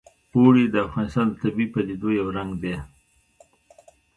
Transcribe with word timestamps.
اوړي 0.37 0.65
د 0.69 0.75
افغانستان 0.87 1.25
د 1.29 1.33
طبیعي 1.41 1.67
پدیدو 1.73 2.09
یو 2.19 2.27
رنګ 2.37 2.51
دی. 2.63 2.75